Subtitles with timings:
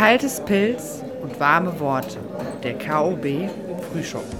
[0.00, 2.20] Kaltes Pilz und warme Worte.
[2.62, 3.50] Der KOB
[3.92, 4.38] Frühschoppen.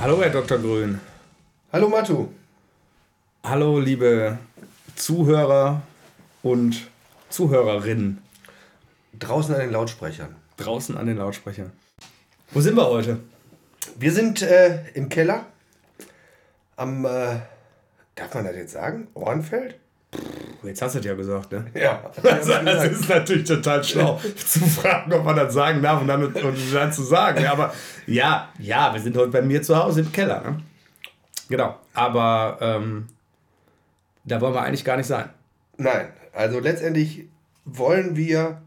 [0.00, 0.58] Hallo, Herr Dr.
[0.58, 1.00] Grün.
[1.72, 2.30] Hallo, Matu.
[3.44, 4.38] Hallo, liebe
[4.96, 5.82] Zuhörer
[6.42, 6.90] und
[7.28, 8.18] Zuhörerinnen.
[9.20, 10.34] Draußen an den Lautsprechern.
[10.56, 11.70] Draußen an den Lautsprechern.
[12.50, 13.20] Wo sind wir heute?
[13.96, 15.46] Wir sind äh, im Keller
[16.82, 17.36] am, äh,
[18.14, 19.08] darf man das jetzt sagen?
[19.14, 19.78] Ohrenfeld?
[20.62, 21.66] Jetzt hast du es ja gesagt, ne?
[21.74, 22.10] Ja.
[22.22, 26.24] Also, das ist natürlich total schlau zu fragen, ob man das sagen darf und dann,
[26.24, 27.46] und dann zu sagen.
[27.46, 27.72] Aber
[28.06, 30.42] ja, ja, wir sind heute bei mir zu Hause im Keller.
[30.42, 30.62] Ne?
[31.48, 31.76] Genau.
[31.94, 33.08] Aber ähm,
[34.24, 35.30] da wollen wir eigentlich gar nicht sein.
[35.78, 37.28] Nein, also letztendlich
[37.64, 38.60] wollen wir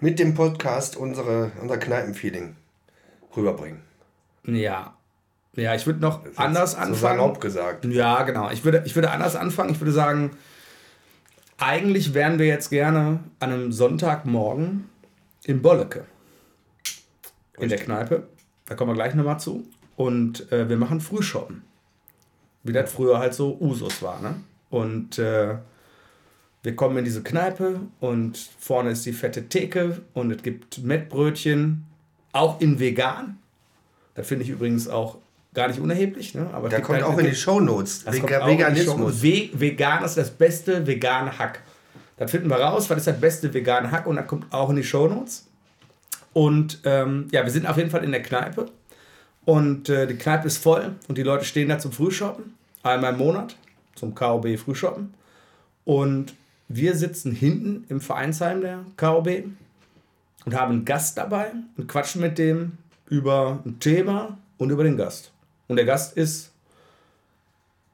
[0.00, 2.56] mit dem Podcast unsere, unser Kneipenfeeling
[3.36, 3.82] rüberbringen.
[4.44, 4.97] Ja.
[5.54, 7.18] Ja, ich würde noch anders so anfangen.
[7.18, 7.84] salopp gesagt.
[7.84, 8.50] Ja, genau.
[8.50, 9.70] Ich würde, ich würde anders anfangen.
[9.70, 10.30] Ich würde sagen,
[11.58, 14.88] eigentlich wären wir jetzt gerne an einem Sonntagmorgen
[15.44, 16.04] in Bolleke.
[17.58, 18.28] In der Kneipe.
[18.66, 19.66] Da kommen wir gleich nochmal zu.
[19.96, 21.62] Und äh, wir machen Frühshoppen.
[22.62, 24.20] Wie das früher halt so Usus war.
[24.20, 24.36] Ne?
[24.70, 25.56] Und äh,
[26.62, 31.86] wir kommen in diese Kneipe und vorne ist die fette Theke und es gibt Mettbrötchen,
[32.32, 33.38] auch in vegan.
[34.14, 35.18] Das finde ich übrigens auch
[35.58, 36.34] gar nicht unerheblich.
[36.34, 36.48] Ne?
[36.52, 38.06] Aber Da gibt kommt halt- auch in die Shownotes.
[38.06, 39.14] Vega- Veganismus.
[39.16, 39.22] Show.
[39.22, 41.60] Ve vegan ist das beste vegane Hack.
[42.16, 44.76] Das finden wir raus, was ist das beste vegane Hack und das kommt auch in
[44.76, 45.46] die Shownotes.
[46.32, 48.66] Und ähm, ja, wir sind auf jeden Fall in der Kneipe.
[49.44, 52.54] Und äh, die Kneipe ist voll und die Leute stehen da zum Frühshoppen.
[52.82, 53.56] Einmal im Monat
[53.94, 55.14] zum KOB Frühshoppen.
[55.84, 56.34] Und
[56.68, 59.44] wir sitzen hinten im Vereinsheim der KOB
[60.44, 62.72] und haben einen Gast dabei und quatschen mit dem
[63.08, 65.32] über ein Thema und über den Gast.
[65.68, 66.52] Und der Gast ist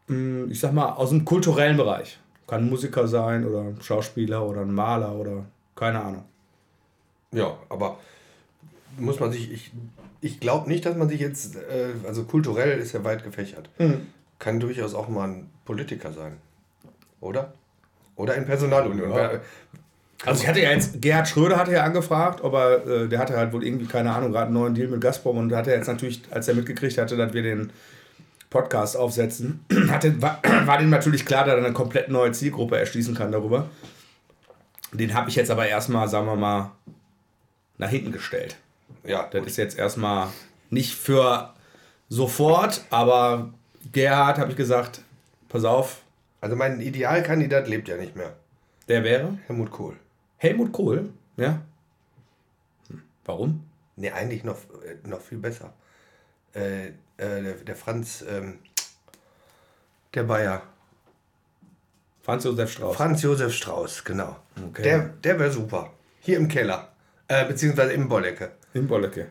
[0.09, 2.19] mh, ich sag mal, aus dem kulturellen Bereich.
[2.47, 5.45] Kann ein Musiker sein oder ein Schauspieler oder ein Maler oder
[5.75, 6.25] keine Ahnung.
[7.33, 7.99] Ja, aber
[8.99, 9.73] muss man sich, ich,
[10.21, 13.69] ich glaube nicht, dass man sich jetzt, äh, also kulturell ist ja weit gefächert.
[13.79, 14.07] Mhm.
[14.39, 16.37] Kann durchaus auch mal ein Politiker sein.
[17.21, 17.55] Oder?
[18.17, 19.11] Oder in Personalunion.
[19.11, 19.41] Ja.
[20.27, 23.53] Also ich hatte ja jetzt, Gerhard Schröder hatte ja angefragt, aber äh, der hatte halt
[23.53, 26.49] wohl irgendwie, keine Ahnung, gerade einen neuen Deal mit Gazprom und hatte jetzt natürlich, als
[26.49, 27.73] er mitgekriegt hatte, dass wir den
[28.51, 33.15] Podcast aufsetzen, hatte, war, war dem natürlich klar, dass er eine komplett neue Zielgruppe erschließen
[33.15, 33.69] kann darüber.
[34.93, 36.71] Den habe ich jetzt aber erstmal, sagen wir mal,
[37.79, 38.57] nach hinten gestellt.
[39.03, 40.29] Ja, Das ist jetzt erstmal
[40.71, 41.53] nicht für
[42.09, 43.53] sofort, aber
[43.93, 45.03] Gerhard habe ich gesagt,
[45.49, 46.01] pass auf,
[46.41, 48.35] also mein Idealkandidat lebt ja nicht mehr.
[48.89, 49.97] der wäre Helmut Kohl.
[50.39, 51.63] Helmut Kohl, ja.
[52.89, 53.65] Hm, Warum?
[53.97, 55.73] Nee, eigentlich noch, äh, noch viel besser.
[56.55, 58.59] Äh, äh, der, der Franz, ähm,
[60.15, 60.63] der Bayer.
[62.23, 62.97] Franz Josef Strauß.
[62.97, 64.37] Franz Josef Strauß, genau.
[64.69, 64.83] Okay.
[64.83, 65.93] Der, der wäre super.
[66.21, 66.89] Hier im Keller.
[67.29, 68.53] Äh, beziehungsweise im Bollecke.
[68.73, 69.29] In Bollecke.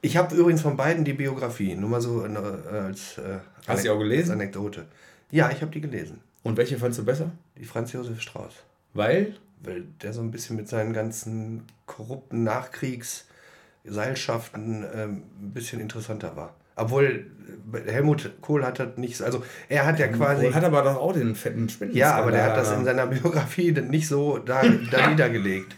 [0.00, 1.74] Ich habe übrigens von beiden die Biografie.
[1.74, 4.30] Nur mal so äh, als, äh, Hast du auch gelesen?
[4.30, 4.86] als Anekdote.
[5.30, 6.20] Ja, ich habe die gelesen.
[6.44, 7.32] Und welche fandst du besser?
[7.56, 8.52] Die Franz Josef Strauß.
[8.94, 9.34] Weil?
[9.62, 16.54] Weil der so ein bisschen mit seinen ganzen korrupten Nachkriegsseilschaften ähm, ein bisschen interessanter war.
[16.76, 17.26] Obwohl
[17.72, 19.24] äh, Helmut Kohl hat das nicht so.
[19.24, 20.46] Also er hat ja quasi.
[20.46, 21.96] Kohl hat aber doch auch den fetten Spenden.
[21.96, 25.74] Ja, aber der hat das in seiner Biografie nicht so da, da niedergelegt.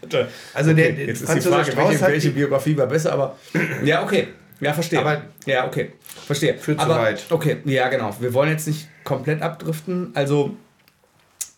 [0.53, 3.37] Also okay, der, jetzt ist die Frage, welche, welche Biografie war besser, aber
[3.83, 4.29] ja, okay.
[4.59, 4.99] Ja, verstehe.
[4.99, 5.93] Aber- ja, okay.
[6.25, 6.57] Verstehe.
[6.57, 7.25] Führt zu aber, weit.
[7.29, 8.15] Okay, ja, genau.
[8.19, 10.11] Wir wollen jetzt nicht komplett abdriften.
[10.15, 10.57] Also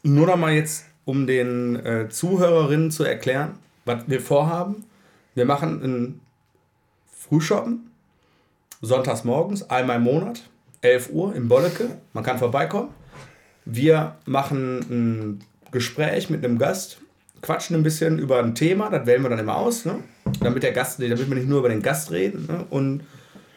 [0.04, 4.86] nur noch mal jetzt, um den äh, Zuhörerinnen zu erklären, was wir vorhaben.
[5.36, 6.20] Wir machen ein
[7.12, 7.92] Frühshoppen,
[8.82, 10.44] sonntags morgens, einmal im Monat,
[10.82, 11.90] 11 Uhr im Bolleke.
[12.14, 12.90] Man kann vorbeikommen.
[13.66, 15.40] Wir machen ein
[15.72, 17.00] Gespräch mit einem Gast,
[17.42, 20.00] quatschen ein bisschen über ein Thema, das wählen wir dann immer aus, ne?
[20.42, 22.46] damit der Gast, damit wir nicht nur über den Gast reden.
[22.48, 22.66] Ne?
[22.70, 23.02] Und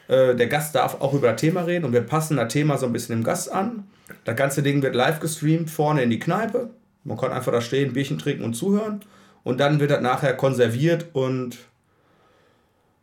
[0.08, 2.86] äh, der Gast darf auch über das Thema reden und wir passen das Thema so
[2.86, 3.84] ein bisschen dem Gast an.
[4.24, 6.70] Das ganze Ding wird live gestreamt vorne in die Kneipe.
[7.04, 9.00] Man kann einfach da stehen, Bierchen trinken und zuhören.
[9.42, 11.58] Und dann wird das nachher konserviert und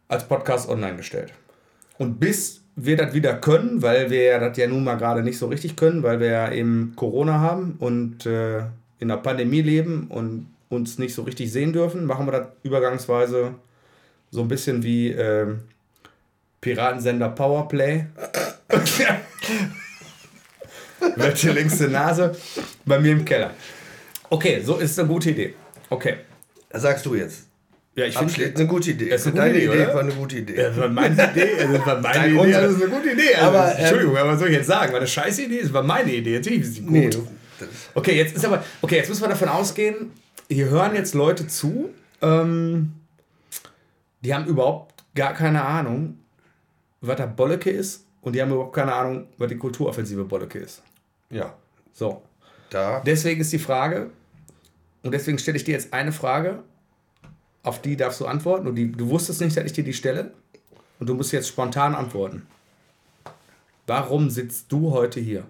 [0.08, 1.34] als Podcast online gestellt.
[1.98, 5.48] Und bis wir das wieder können, weil wir das ja nun mal gerade nicht so
[5.48, 8.64] richtig können, weil wir ja eben Corona haben und äh,
[9.00, 13.56] in der Pandemie leben und uns nicht so richtig sehen dürfen, machen wir das übergangsweise
[14.32, 15.62] so ein bisschen wie ähm,
[16.62, 18.06] Piratensender Powerplay.
[21.16, 22.36] Welche längste Nase
[22.86, 23.52] bei mir im Keller.
[24.32, 25.54] Okay, so ist eine gute Idee.
[25.90, 26.16] Okay.
[26.70, 27.48] Das sagst du jetzt.
[27.96, 29.10] Ja, ich finde eine gute Idee.
[29.10, 30.56] Das ist eine Deine gute Idee, Idee war eine gute Idee.
[30.56, 33.36] Das war meine Idee, das war meine Idee, das ist eine gute Idee.
[33.36, 34.92] Also, Aber, ähm, Entschuldigung, aber was soll ich jetzt sagen?
[34.94, 36.36] War eine scheiß Idee, das war meine Idee.
[36.38, 36.92] Natürlich ist sie gut.
[36.92, 37.10] Nee,
[37.94, 40.12] Okay, jetzt ist aber, okay, jetzt müssen wir davon ausgehen,
[40.50, 41.90] hier hören jetzt Leute zu,
[42.22, 42.94] ähm,
[44.22, 46.18] die haben überhaupt gar keine Ahnung,
[47.02, 50.82] was der Bolleke ist und die haben überhaupt keine Ahnung, was die Kulturoffensive Bolleke ist.
[51.30, 51.54] ja,
[51.94, 52.22] So,
[52.70, 53.02] da.
[53.06, 54.10] deswegen ist die Frage,
[55.04, 56.64] und deswegen stelle ich dir jetzt eine Frage,
[57.64, 60.34] auf die darfst du antworten und die, du wusstest nicht, dass ich dir die stelle
[61.00, 62.46] und du musst jetzt spontan antworten.
[63.88, 65.46] Warum sitzt du heute hier?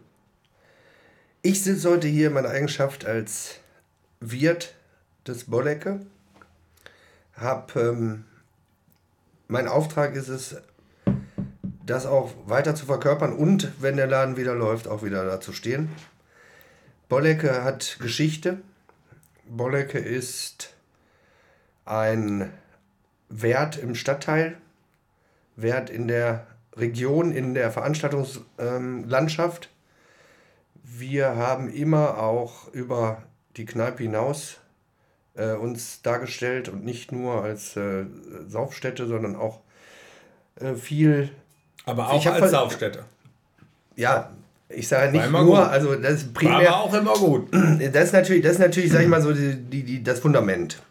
[1.42, 3.60] Ich sitze heute hier in meiner Eigenschaft als
[4.20, 4.76] Wirt
[5.28, 6.00] des Bollecke.
[7.36, 8.26] Hab, ähm,
[9.48, 10.56] mein Auftrag ist es,
[11.86, 15.52] das auch weiter zu verkörpern und, wenn der Laden wieder läuft, auch wieder da zu
[15.52, 15.90] stehen.
[17.10, 18.60] Bollecke hat Geschichte.
[19.52, 20.74] Bollecke ist
[21.84, 22.54] ein
[23.28, 24.56] Wert im Stadtteil,
[25.58, 29.70] Wert in der Region, in der Veranstaltungslandschaft.
[30.84, 33.24] Wir haben immer auch über
[33.58, 34.62] die Kneipe hinaus
[35.36, 38.06] äh, uns dargestellt und nicht nur als äh,
[38.48, 39.60] Saufstätte, sondern auch
[40.56, 41.30] äh, viel,
[41.84, 43.04] Aber auch als Saufstätte.
[43.98, 44.32] ja,
[44.76, 45.68] ich sage nicht immer nur, gut.
[45.68, 47.50] also das ist War primär, aber auch immer gut.
[47.94, 50.82] das ist natürlich, das ist natürlich, sag ich mal so, die, die, die, das Fundament.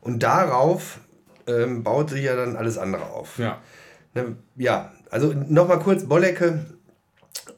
[0.00, 1.00] Und darauf
[1.46, 3.38] ähm, baut sich ja dann alles andere auf.
[3.38, 3.58] Ja.
[4.14, 6.64] Ne, Ja, also nochmal kurz, Bollecke,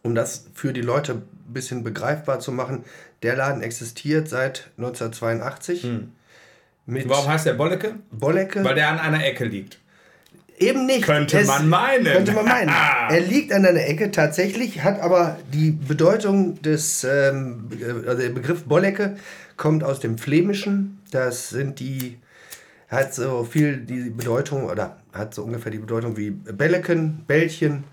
[0.02, 2.84] um das für die Leute ein bisschen begreifbar zu machen.
[3.22, 5.88] Der Laden existiert seit 1982.
[6.86, 7.94] Mit Warum heißt der Bollecke?
[8.10, 9.78] Bollecke Weil der an einer Ecke liegt.
[10.62, 11.02] Eben nicht.
[11.02, 12.04] Könnte Es- man meinen.
[12.12, 12.70] Könnte man meinen.
[13.10, 18.30] er liegt an einer Ecke tatsächlich, hat aber die Bedeutung des, ähm, äh, also der
[18.30, 19.16] Begriff Bollecke
[19.56, 21.00] kommt aus dem Flämischen.
[21.10, 22.18] Das sind die,
[22.88, 27.84] hat so viel die Bedeutung oder hat so ungefähr die Bedeutung wie Bälleken, Bällchen,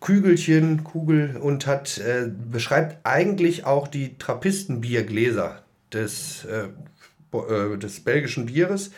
[0.00, 6.68] Kügelchen, Kugel und hat, äh, beschreibt eigentlich auch die Trappistenbiergläser des, äh,
[7.36, 8.90] äh, des belgischen Bieres.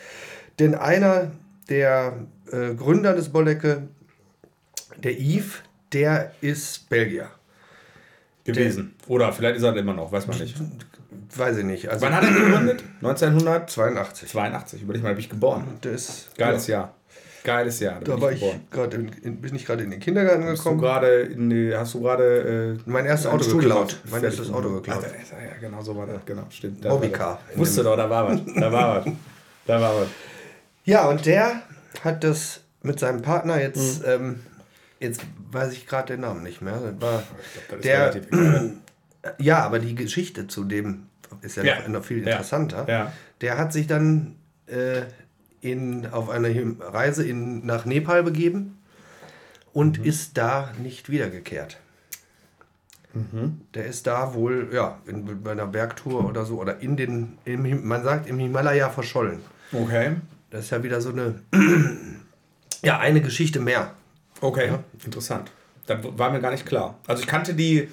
[0.59, 1.31] Denn einer
[1.69, 3.83] der äh, Gründer des Bollecke,
[4.97, 5.61] der Yves,
[5.93, 7.29] der ist Belgier.
[8.45, 8.95] gewesen.
[9.07, 10.55] Oder vielleicht ist er immer noch, weiß man nicht.
[11.35, 11.89] Weiß ich nicht.
[11.89, 12.83] Also Wann hat er gegründet?
[13.01, 14.29] 1982.
[14.29, 14.81] 82.
[14.81, 15.65] Überleg mal, bin ich geboren.
[15.81, 16.93] Das Geiles ja, Jahr.
[17.43, 17.99] Geiles Jahr.
[18.01, 20.63] Da, Da bin ich ich in, in, bin ich gerade in den Kindergarten Hast du
[20.63, 20.81] gekommen.
[20.81, 23.97] gerade in die, hast du gerade äh, Mein erstes Auto geklaut.
[24.09, 25.03] Mein erstes Auto geklaut.
[25.03, 26.25] Da- ja, genau so war das.
[26.25, 26.83] Genau, stimmt.
[26.83, 26.99] Da.
[27.55, 28.39] Wusste doch, da war was.
[28.55, 29.13] Da war was.
[29.65, 30.07] Da war was.
[30.85, 31.61] Ja, und der
[32.03, 34.05] hat das mit seinem Partner jetzt, Mhm.
[34.07, 34.39] ähm,
[34.99, 35.21] jetzt
[35.51, 36.79] weiß ich gerade den Namen nicht mehr.
[36.79, 37.23] Das war
[37.69, 38.71] Das ist der, relativ egal.
[39.39, 41.03] ja, aber die Geschichte zu dem
[41.41, 41.79] ist ja, Ja.
[41.81, 42.31] Noch, noch viel Ja.
[42.31, 42.85] interessanter.
[42.87, 43.11] Ja.
[43.41, 44.35] Der hat sich dann
[44.67, 45.01] äh,
[45.61, 48.77] in, auf eine Him- Reise in, nach Nepal begeben
[49.73, 50.05] und Mhm.
[50.05, 51.77] ist da nicht wiedergekehrt.
[53.13, 53.61] Mhm.
[53.73, 57.87] Der ist da wohl, ja, in, bei einer Bergtour oder so, oder in den, im,
[57.87, 59.39] man sagt im Himalaya verschollen.
[59.71, 60.17] Okay.
[60.49, 61.41] Das ist ja wieder so eine,
[62.83, 63.91] ja, eine Geschichte mehr.
[64.41, 64.71] Okay.
[65.03, 65.51] Interessant.
[65.87, 66.99] Das war mir gar nicht klar.
[67.07, 67.89] Also ich kannte die.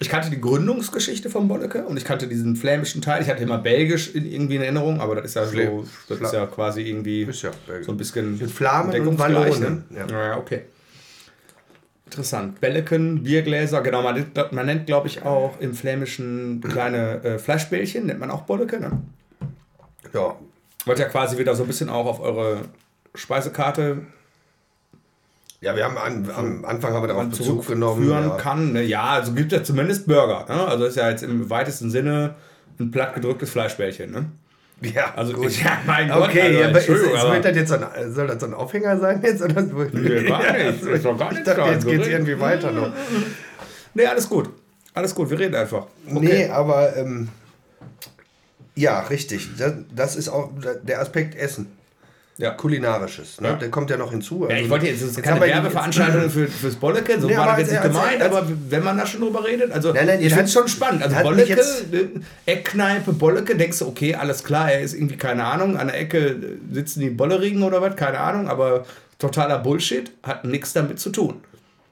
[0.00, 3.20] Ich kannte die Gründungsgeschichte von Bolleke und ich kannte diesen flämischen Teil.
[3.20, 6.32] Ich hatte immer Belgisch in, irgendwie in Erinnerung, aber das ist ja so, das ist
[6.32, 7.50] ja quasi irgendwie Ist ja
[7.82, 9.98] so ein bisschen Mit Flamen und Wallonen, Ne?
[9.98, 10.06] ja.
[10.08, 10.36] Ja.
[10.38, 10.62] okay.
[12.04, 12.60] Interessant.
[12.60, 14.02] Bälleken, Biergläser, genau.
[14.02, 18.42] Man, nennt- man nennt, glaube ich, auch im Flämischen kleine äh, Fleischbällchen, nennt man auch
[18.42, 19.02] Bolleke, ne?
[20.14, 20.36] Ja,
[20.88, 22.62] Was ja quasi wieder so ein bisschen auch auf eure
[23.14, 23.98] Speisekarte
[25.60, 28.02] ja wir haben an, am Anfang haben wir darauf Bezug genommen.
[28.04, 28.36] zurückführen Ja.
[28.36, 28.72] kann.
[28.72, 28.82] Ne?
[28.82, 30.46] Ja, also gibt es ja zumindest Burger.
[30.48, 30.66] Ne?
[30.66, 32.34] Also ist ja jetzt im weitesten Sinne
[32.78, 34.10] ein platt gedrücktes Fleischbällchen.
[34.12, 34.26] Ne?
[34.80, 35.50] Ja, Also, gut.
[35.64, 36.28] ja, mein Gott.
[36.28, 37.02] Okay, also, ja, aber ist, ist,
[37.32, 39.42] wird das jetzt so ein, soll das so ein Aufhänger sein jetzt?
[39.42, 39.62] Oder?
[39.62, 40.82] Nee, gar nicht.
[40.86, 42.92] Ist doch gar ich nicht dachte, jetzt geht es irgendwie weiter noch.
[43.94, 44.50] Nee, alles gut.
[44.94, 45.86] Alles gut, wir reden einfach.
[46.06, 47.28] Nee, aber ähm,
[48.78, 49.48] ja, richtig.
[49.58, 50.50] Das, das ist auch
[50.82, 51.66] der Aspekt Essen.
[52.38, 52.52] Ja.
[52.52, 53.40] Kulinarisches.
[53.40, 53.48] Ne?
[53.48, 53.54] Ja.
[53.56, 54.44] Der kommt ja noch hinzu.
[54.44, 57.36] Ja, Also, ich wollte jetzt, das ist jetzt keine Werbeveranstaltung für, fürs Bolleke, so Nee,
[57.36, 60.20] war das jetzt nicht gemeint, aber wenn man da schon drüber redet, also Nein, nein,
[60.20, 61.02] ich finde es schon spannend.
[61.02, 62.06] Also Bolleke, jetzt- äh,
[62.46, 66.36] Eckkneipe, Bolleke, denkst du, okay, alles klar, er ist irgendwie, keine Ahnung, an der Ecke
[66.70, 68.86] sitzen die Bollerigen oder was, keine Ahnung, aber
[69.18, 71.40] totaler Bullshit, hat nichts damit zu tun.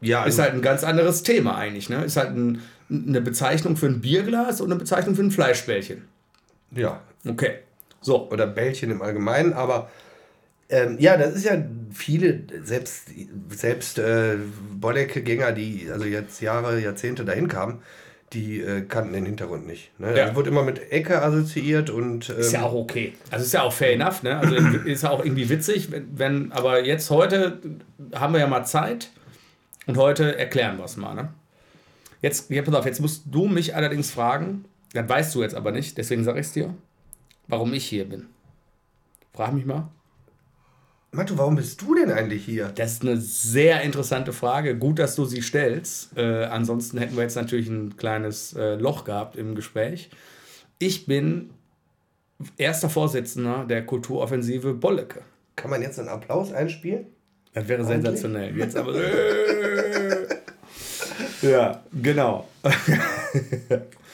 [0.01, 2.05] ja, Ist also, halt ein ganz anderes Thema eigentlich, ne?
[2.05, 6.05] Ist halt ein, eine Bezeichnung für ein Bierglas und eine Bezeichnung für ein Fleischbällchen.
[6.71, 7.59] Ja, Okay.
[8.01, 8.31] So.
[8.31, 9.91] oder Bällchen im Allgemeinen, aber
[10.69, 13.09] ähm, ja, das ist ja viele, selbst,
[13.51, 14.37] selbst äh,
[14.75, 17.83] Bollecke-Gänger, die also jetzt Jahre, Jahrzehnte dahin kamen,
[18.33, 19.99] die äh, kannten den Hintergrund nicht.
[20.01, 20.11] Ne?
[20.11, 20.29] Ja.
[20.29, 20.35] Ja.
[20.35, 22.31] wurde immer mit Ecke assoziiert und.
[22.31, 23.15] Ähm, Ist ja auch okay.
[23.31, 24.39] Also ist ja auch fair enough, ne?
[24.39, 27.61] Also ist ja auch irgendwie witzig, wenn, wenn, aber jetzt heute
[28.15, 29.11] haben wir ja mal Zeit
[29.87, 31.29] und heute erklären wir es mal, ne?
[32.23, 34.65] Jetzt, ja, pass auf, jetzt musst du mich allerdings fragen,
[34.97, 36.75] das weißt du jetzt aber nicht, deswegen sage ich es dir,
[37.49, 38.27] warum ich hier bin.
[39.33, 39.91] Frag mich mal.
[41.13, 42.73] Matu, warum bist du denn eigentlich hier?
[42.75, 44.77] Das ist eine sehr interessante Frage.
[44.77, 46.17] Gut, dass du sie stellst.
[46.17, 50.11] Äh, ansonsten hätten wir jetzt natürlich ein kleines äh, Loch gehabt im Gespräch.
[50.79, 51.51] Ich bin
[52.59, 55.23] erster Vorsitzender der Kulturoffensive Bolleke.
[55.55, 57.07] Kann man jetzt einen Applaus einspielen?
[57.55, 58.55] Das wäre sensationell.
[58.57, 58.95] Jetzt aber.
[61.43, 62.47] ja, genau.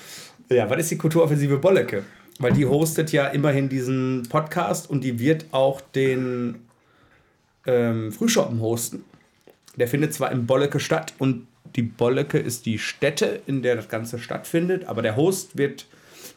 [0.49, 2.05] ja, was ist die Kulturoffensive Bolleke?
[2.39, 6.57] Weil die hostet ja immerhin diesen Podcast und die wird auch den
[7.67, 9.05] ähm, Frühschoppen hosten.
[9.77, 11.47] Der findet zwar in Bolleke statt und
[11.77, 15.87] die Bolleke ist die Stätte, in der das Ganze stattfindet, aber der Host wird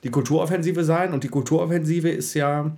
[0.03, 2.71] die Kulturoffensive sein und die Kulturoffensive ist ja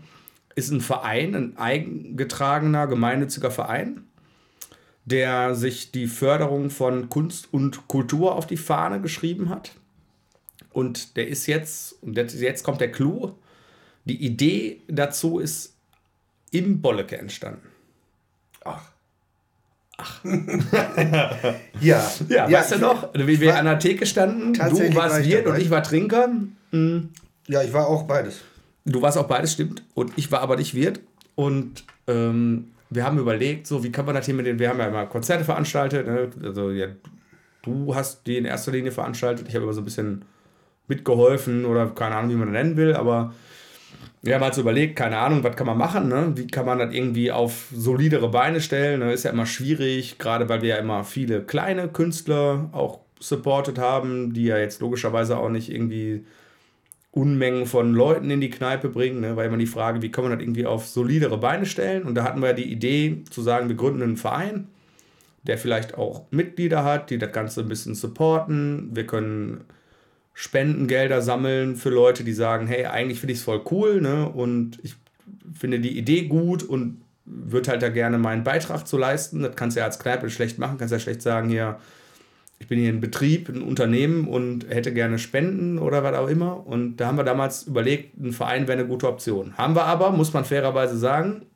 [0.55, 4.07] ist ein Verein, ein eingetragener gemeinnütziger Verein,
[5.05, 9.73] der sich die Förderung von Kunst und Kultur auf die Fahne geschrieben hat.
[10.77, 13.31] Und der ist jetzt, und jetzt kommt der Clou,
[14.05, 15.73] die Idee dazu ist
[16.51, 17.67] im Bolleke entstanden.
[18.63, 18.83] Ach.
[21.81, 22.11] ja.
[22.29, 25.53] Ja, weißt du noch, wie wir an der Theke standen, du war warst Wirt und
[25.53, 25.61] dabei.
[25.61, 26.29] ich war Trinker.
[27.47, 28.41] Ja, ich war auch beides.
[28.85, 29.81] Du warst auch beides, stimmt.
[29.95, 30.99] Und ich war aber nicht Wirt.
[31.33, 34.77] Und ähm, wir haben überlegt, so wie kann man das hier mit den, wir haben
[34.77, 36.05] ja immer Konzerte veranstaltet.
[36.05, 36.29] Ne?
[36.43, 36.85] Also ja,
[37.63, 39.47] du hast die in erster Linie veranstaltet.
[39.47, 40.23] Ich habe immer so ein bisschen
[40.87, 42.93] mitgeholfen oder keine Ahnung, wie man das nennen will.
[42.95, 43.33] Aber
[44.21, 46.33] wir haben halt so überlegt, keine Ahnung, was kann man machen, ne?
[46.35, 48.99] Wie kann man das irgendwie auf solidere Beine stellen?
[48.99, 49.13] Ne?
[49.13, 54.33] Ist ja immer schwierig, gerade weil wir ja immer viele kleine Künstler auch supported haben,
[54.33, 56.25] die ja jetzt logischerweise auch nicht irgendwie
[57.11, 59.35] Unmengen von Leuten in die Kneipe bringen, ne?
[59.35, 62.03] war immer die Frage, wie kann man das irgendwie auf solidere Beine stellen?
[62.03, 64.67] Und da hatten wir die Idee zu sagen, wir gründen einen Verein,
[65.43, 68.89] der vielleicht auch Mitglieder hat, die das Ganze ein bisschen supporten.
[68.93, 69.61] Wir können
[70.39, 74.29] Spendengelder sammeln für Leute, die sagen, hey, eigentlich finde ich es voll cool ne?
[74.29, 74.93] und ich
[75.57, 79.41] finde die Idee gut und würde halt da gerne meinen Beitrag zu leisten.
[79.41, 81.79] Das kannst du ja als Kneipe schlecht machen, kannst ja schlecht sagen, hier,
[82.59, 86.67] ich bin hier ein Betrieb, ein Unternehmen und hätte gerne Spenden oder was auch immer.
[86.67, 89.57] Und da haben wir damals überlegt, ein Verein wäre eine gute Option.
[89.57, 91.47] Haben wir aber, muss man fairerweise sagen,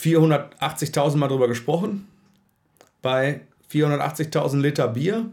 [0.00, 2.08] 480.000 Mal drüber gesprochen,
[3.02, 5.26] bei 480.000 Liter Bier.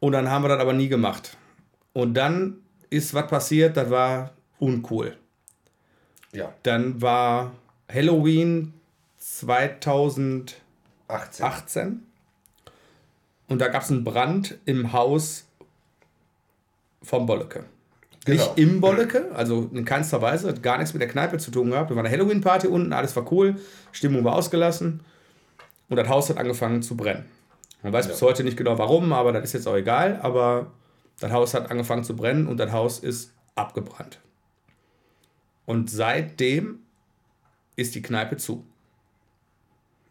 [0.00, 1.36] Und dann haben wir das aber nie gemacht.
[1.92, 2.58] Und dann
[2.90, 5.16] ist was passiert, das war uncool.
[6.32, 6.52] Ja.
[6.62, 7.52] Dann war
[7.92, 8.74] Halloween
[9.18, 10.68] 2018
[11.40, 12.02] 18.
[13.48, 15.46] und da gab es einen Brand im Haus
[17.02, 17.64] vom Bolleke.
[18.24, 18.42] Genau.
[18.42, 21.70] Nicht im Bolleke, also in keinster Weise, hat gar nichts mit der Kneipe zu tun
[21.70, 21.90] gehabt.
[21.90, 23.56] Da war eine Halloween-Party unten, alles war cool,
[23.90, 25.00] Stimmung war ausgelassen
[25.88, 27.24] und das Haus hat angefangen zu brennen.
[27.82, 30.18] Man weiß bis heute nicht genau warum, aber das ist jetzt auch egal.
[30.22, 30.72] Aber
[31.20, 34.20] das Haus hat angefangen zu brennen und das Haus ist abgebrannt.
[35.66, 36.80] Und seitdem
[37.76, 38.64] ist die Kneipe zu.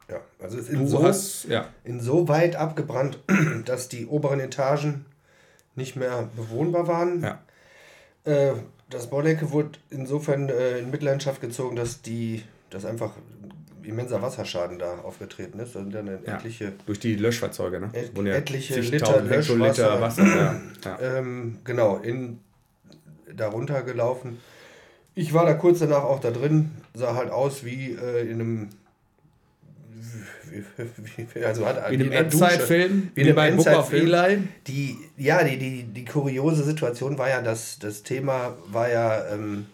[0.09, 3.19] Ja, also ist Du in so, hast, ja, insoweit abgebrannt,
[3.65, 5.05] dass die oberen Etagen
[5.75, 7.21] nicht mehr bewohnbar waren.
[7.21, 7.41] ja.
[8.23, 8.53] Äh,
[8.89, 13.11] das Baulecke wurde insofern äh, in Mitleidenschaft gezogen, dass die, dass einfach
[13.87, 15.75] immenser Wasserschaden da aufgetreten ist.
[15.75, 17.89] Da sind dann Ja, etliche, durch die Löschfahrzeuge, ne?
[17.93, 20.01] Et- ja etliche Liter Löschwasser.
[20.01, 20.25] Wasser.
[20.25, 20.61] Ja.
[20.85, 20.99] Ja.
[21.17, 22.39] ähm, genau, in,
[23.35, 24.39] darunter gelaufen.
[25.15, 28.69] Ich war da kurz danach auch da drin, sah halt aus wie äh, in einem
[31.43, 32.11] also hat Wie in einem.
[32.11, 33.59] Endzeitfilm, Wie in einem.
[33.91, 34.43] Eli.
[34.67, 39.65] Die, ja, die, die, die kuriose Situation war ja, dass das Thema war ja ähm,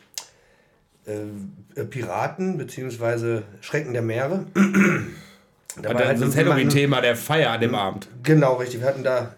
[1.06, 4.46] äh, Piraten beziehungsweise Schrecken der Meere.
[5.82, 8.08] Da war Das ist hatten- Halloween-Thema der Feier an dem Abend.
[8.22, 8.82] Genau, richtig.
[8.82, 9.34] Wir hatten da,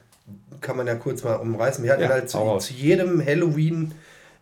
[0.60, 3.94] kann man ja kurz mal umreißen, wir hatten Ja, halt zu, zu jedem Halloween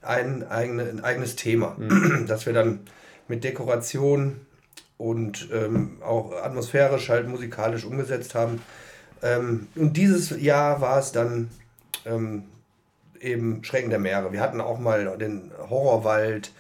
[0.01, 2.25] ein, eigene, ein eigenes Thema, Mhm.
[2.27, 2.80] das wir dann
[3.27, 4.38] mit Dekoration
[4.98, 8.62] und ähm, auch atmosphärisch, halt musikalisch umgesetzt haben.
[9.22, 11.51] Ähm, und dieses Jahr war es dann
[12.08, 12.46] ähm,
[13.20, 14.34] eben Schrecken der Meere.
[14.34, 16.51] Wir hatten auch mal den Horrorwald,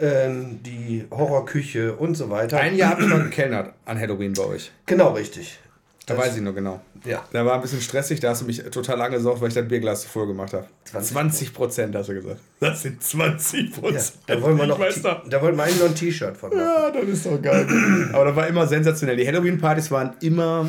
[0.00, 2.58] ähm, die Horrorküche und so weiter.
[2.58, 4.70] Ein Jahr habe ich mal gekellnert an Halloween bei euch.
[4.86, 5.58] Genau, richtig.
[6.06, 6.80] Da Das- weiß ich noch genau.
[7.04, 7.24] Ja.
[7.32, 10.04] Da war ein bisschen stressig, da hast du mich total angesaugt, weil ich das Bierglas
[10.04, 10.66] voll gemacht habe.
[10.84, 12.40] 20 20 Prozent hast du gesagt.
[12.58, 14.12] Das sind 20 Ja, Prozent.
[14.26, 16.60] da wollen wir noch, da wir eigentlich noch ein T-Shirt von machen.
[16.60, 17.66] Ja, das ist doch geil.
[18.12, 19.16] Aber das war immer sensationell.
[19.16, 20.68] Die Halloween-Partys waren immer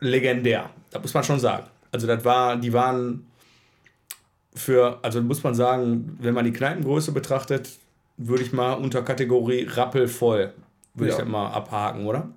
[0.00, 0.70] legendär.
[0.90, 1.64] Das muss man schon sagen.
[1.92, 3.26] Also das war, die waren
[4.54, 7.68] für, also muss man sagen, wenn man die Kneipengröße betrachtet,
[8.18, 10.52] würde ich mal unter Kategorie rappelvoll,
[10.94, 11.14] würde Ja.
[11.16, 12.28] ich das mal abhaken, oder?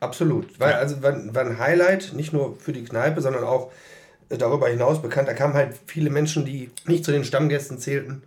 [0.00, 0.58] Absolut.
[0.58, 3.70] Weil, also war, war ein Highlight, nicht nur für die Kneipe, sondern auch
[4.28, 5.28] äh, darüber hinaus bekannt.
[5.28, 8.22] Da kamen halt viele Menschen, die nicht zu den Stammgästen zählten,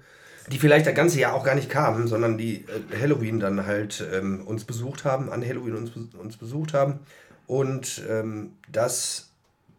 [0.51, 4.03] die vielleicht das ganze Jahr auch gar nicht kamen, sondern die äh, Halloween dann halt
[4.13, 6.99] ähm, uns besucht haben, an Halloween uns, uns besucht haben.
[7.47, 9.29] Und ähm, das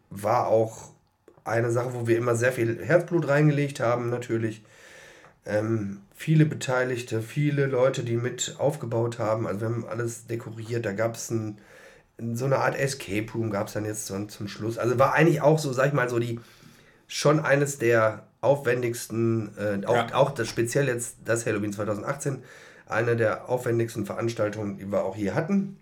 [0.09, 0.91] war auch
[1.45, 4.63] eine Sache, wo wir immer sehr viel Herzblut reingelegt haben, natürlich.
[5.45, 9.47] Ähm, viele Beteiligte, viele Leute, die mit aufgebaut haben.
[9.47, 10.85] Also wir haben alles dekoriert.
[10.85, 11.57] Da gab es ein,
[12.33, 14.77] so eine Art Escape Room, gab es dann jetzt so zum Schluss.
[14.77, 16.39] Also war eigentlich auch so, sag ich mal, so die
[17.07, 20.15] schon eines der aufwendigsten, äh, auch, Ja.
[20.15, 22.39] auch das speziell jetzt das Halloween 2018,
[22.87, 25.77] eine der aufwendigsten Veranstaltungen, die wir auch hier hatten.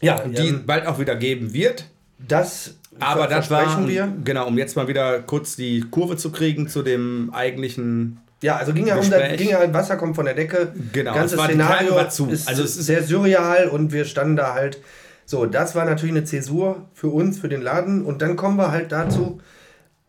[0.00, 1.86] Ja, Die ähm, bald auch wieder geben wird.
[2.18, 4.12] das Aber das war, wir.
[4.24, 8.72] genau, um jetzt mal wieder kurz die Kurve zu kriegen zu dem eigentlichen Ja, also
[8.72, 9.02] ging ja um
[9.36, 10.72] ging ja, Wasser kommt von der Decke.
[10.92, 12.26] Genau, Ganzes es war- Szenario war zu.
[12.28, 14.78] ist, Also es ist- sehr surreal und wir standen da halt.
[15.26, 18.04] So, das war natürlich eine Zäsur für uns, für den Laden.
[18.04, 19.40] Und dann kommen wir halt dazu,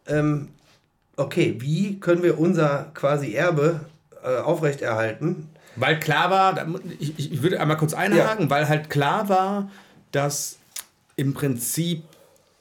[0.08, 0.48] ähm,
[1.18, 3.82] okay, wie können wir unser quasi Erbe
[4.24, 5.50] äh, aufrechterhalten?
[5.76, 6.66] Weil klar war,
[7.00, 9.70] ich, ich ich würde einmal kurz einhaken, weil halt klar war,
[10.12, 10.58] dass
[11.16, 12.04] im Prinzip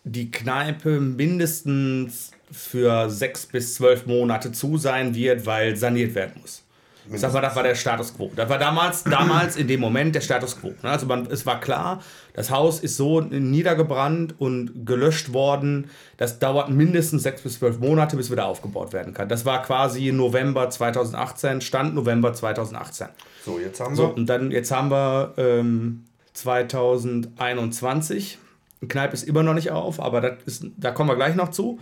[0.05, 6.63] die Kneipe mindestens für sechs bis zwölf Monate zu sein wird, weil saniert werden muss.
[7.13, 8.31] Ich sag mal, das war der Status quo.
[8.37, 10.69] Das war damals, damals in dem Moment der Status quo.
[10.83, 10.91] ne?
[10.91, 12.03] Also man, es war klar,
[12.35, 15.91] das Haus ist so niedergebrannt und gelöscht worden.
[16.19, 19.29] Das dauert mindestens sechs bis zwölf Monate, bis wieder aufgebaut werden kann.
[19.29, 23.09] Das war quasi November 2018, Stand November 2018.
[23.45, 24.17] So, jetzt haben So, wir.
[24.17, 26.05] und dann, jetzt haben wir ähm,
[26.35, 28.39] 2021.
[28.83, 31.79] Die Kneipe ist immer noch nicht auf, aber ist, da kommen wir gleich noch zu.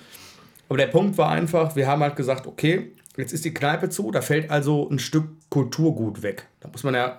[0.69, 4.11] Aber der Punkt war einfach, wir haben halt gesagt, okay, jetzt ist die Kneipe zu,
[4.11, 6.47] da fällt also ein Stück Kulturgut weg.
[6.61, 7.19] Da muss man ja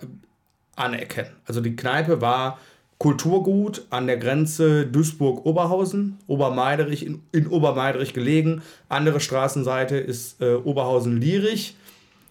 [0.75, 1.31] anerkennen.
[1.45, 2.59] Also die Kneipe war
[2.99, 8.61] Kulturgut an der Grenze Duisburg-Oberhausen, Obermeiderich, in, in Obermeiderich gelegen.
[8.87, 11.75] Andere Straßenseite ist äh, Oberhausen-Lierich.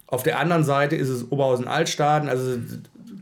[0.06, 2.58] Auf der anderen Seite ist es Oberhausen-Altstaden, also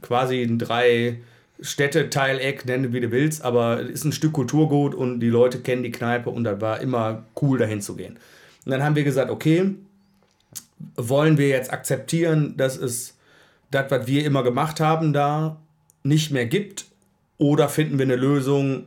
[0.03, 1.21] quasi ein drei
[1.61, 5.83] Städte, Teileck, nenne wie du willst, aber ist ein Stück Kulturgut und die Leute kennen
[5.83, 8.19] die Kneipe und da war immer cool, dahin zu gehen.
[8.65, 9.75] Und dann haben wir gesagt, okay,
[10.97, 13.17] wollen wir jetzt akzeptieren, dass es
[13.71, 15.57] das, was wir immer gemacht haben, da
[16.03, 16.87] nicht mehr gibt
[17.39, 18.87] oder finden wir eine Lösung,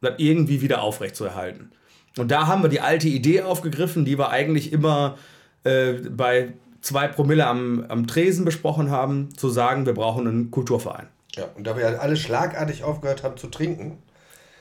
[0.00, 1.70] das irgendwie wieder aufrechtzuerhalten.
[2.16, 5.18] Und da haben wir die alte Idee aufgegriffen, die wir eigentlich immer
[5.64, 11.08] äh, bei zwei Promille am, am Tresen besprochen haben, zu sagen, wir brauchen einen Kulturverein.
[11.36, 13.98] Ja, und da wir alle schlagartig aufgehört haben zu trinken,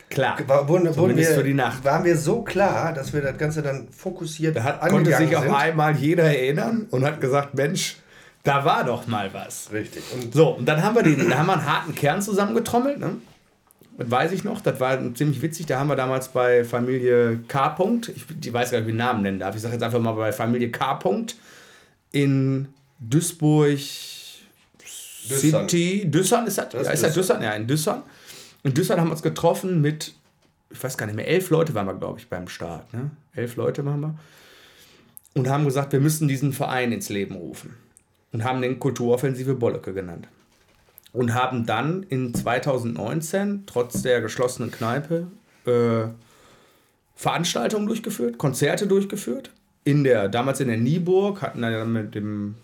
[0.10, 0.38] Klar.
[0.48, 1.84] war, wurden, wurden wir, für die Nacht.
[1.84, 5.44] waren wir so klar, dass wir das Ganze dann fokussiert Da hat, konnte sich auf
[5.44, 5.56] sind.
[5.56, 7.98] einmal jeder erinnern und hat gesagt, Mensch,
[8.44, 9.72] da war doch mal was.
[9.72, 10.04] Richtig.
[10.14, 13.00] Und So, und dann haben wir, den, da haben wir einen harten Kern zusammengetrommelt.
[13.00, 13.16] Ne?
[13.98, 15.66] Das weiß ich noch, das war ziemlich witzig.
[15.68, 17.76] Da haben wir damals bei Familie K.
[17.76, 19.56] -Punkt, ich die weiß gar nicht, wie ich den Namen nennen darf.
[19.56, 21.00] Ich sage jetzt einfach mal bei Familie K.
[21.00, 21.36] -Punkt
[22.12, 22.68] in
[23.00, 23.80] Duisburg
[25.30, 25.70] Düssern.
[25.70, 26.10] City.
[26.10, 26.70] Düssern ist das?
[26.70, 27.42] Das ja, ist das Düssern?
[27.42, 28.04] Ja, in Düssern.
[28.64, 30.14] In Düssern haben wir uns getroffen mit,
[30.70, 32.94] ich weiß gar nicht mehr, elf Leute waren wir, glaube ich, beim Start.
[32.94, 33.12] Ne?
[33.34, 34.16] Elf Leute waren wir.
[35.34, 37.76] Und haben gesagt, wir müssen diesen Verein ins Leben rufen.
[38.32, 40.28] Und haben den Kulturoffensive Bolleke genannt.
[41.12, 45.28] Und haben dann in 2019, trotz der geschlossenen Kneipe,
[45.66, 46.08] äh,
[47.16, 49.52] Veranstaltungen durchgeführt, Konzerte durchgeführt.
[49.84, 52.56] In der, damals in der Nieburg, hatten dann mit dem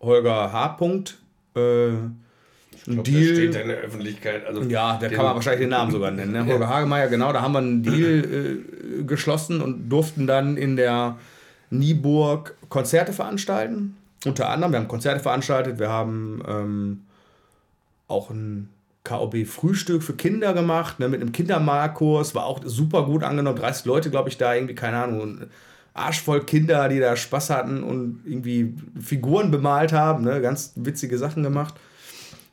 [0.00, 0.68] Holger H.
[0.68, 1.18] Punkt,
[1.54, 1.60] äh,
[2.86, 3.34] einen das Deal.
[3.34, 4.46] steht in der Öffentlichkeit.
[4.46, 6.32] Also Ja, da kann man wahrscheinlich den Namen sogar nennen.
[6.32, 6.46] Ne?
[6.52, 8.60] Holger Hagemeyer, genau, da haben wir einen Deal
[9.00, 11.16] äh, geschlossen und durften dann in der
[11.70, 13.96] Nieburg Konzerte veranstalten.
[14.24, 17.00] Unter anderem, wir haben Konzerte veranstaltet, wir haben ähm,
[18.08, 18.68] auch ein
[19.04, 23.58] KOB-Frühstück für Kinder gemacht, ne, mit einem Kindermalkurs, war auch super gut angenommen.
[23.58, 25.42] 30 Leute, glaube ich, da irgendwie, keine Ahnung,
[25.94, 30.72] ein Arsch voll Kinder, die da Spaß hatten und irgendwie Figuren bemalt haben, ne, ganz
[30.76, 31.74] witzige Sachen gemacht.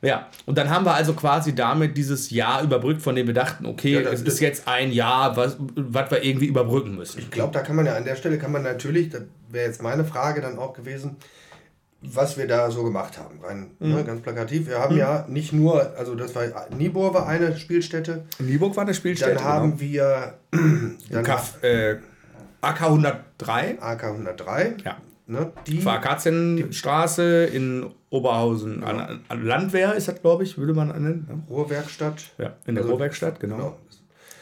[0.00, 3.66] Ja, und dann haben wir also quasi damit dieses Jahr überbrückt, von dem wir dachten,
[3.66, 7.20] okay, Ja, das es ist jetzt ein Jahr, was, was wir irgendwie überbrücken müssen.
[7.20, 9.80] Ich glaube, da kann man ja an der Stelle kann man natürlich, das wäre jetzt
[9.80, 11.16] meine Frage dann auch gewesen,
[12.00, 13.38] was wir da so gemacht haben.
[13.44, 13.94] Rein, Mhm.
[13.94, 14.66] ne, ganz plakativ.
[14.66, 16.42] Wir haben ja nicht nur, also das war
[16.76, 19.34] Nibor war eine Spielstätte, Nieburg war eine Spielstätte.
[19.34, 20.34] dann haben wir
[21.10, 21.98] dann Kaff, äh,
[22.62, 24.96] AK 103, AK 103, ja.
[25.26, 28.84] ne, die Akazienstraße in Oberhausen.
[28.84, 31.26] An, an Landwehr ist das, glaube ich, würde man nennen.
[31.28, 31.42] Ne?
[31.50, 32.30] Ruhrwerkstatt.
[32.38, 33.56] Ja, in der Also, Ruhrwerkstatt, genau.
[33.56, 33.78] Genau.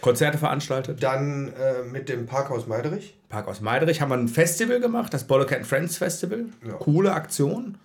[0.03, 1.03] Konzerte veranstaltet.
[1.03, 3.19] Dann äh, mit dem Parkhaus Meiderich.
[3.29, 6.47] Parkhaus Meiderich haben wir ein Festival gemacht, das Bollock Friends Festival.
[6.67, 6.75] Ja.
[6.75, 7.79] Coole Aktion.